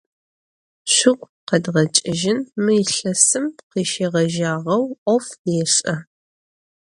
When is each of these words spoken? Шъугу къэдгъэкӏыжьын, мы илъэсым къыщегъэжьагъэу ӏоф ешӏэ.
Шъугу 0.93 1.27
къэдгъэкӏыжьын, 1.47 2.39
мы 2.63 2.71
илъэсым 2.81 3.45
къыщегъэжьагъэу 3.71 4.83
ӏоф 5.03 5.27
ешӏэ. 5.61 5.95